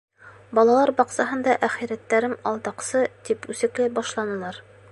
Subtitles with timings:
[0.59, 4.59] Балалар баҡсаһында әхирәттәрем «алдаҡсы» тип үсекләй башланылар.